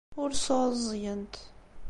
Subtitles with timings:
[0.21, 1.35] Ur sɛuẓẓgent.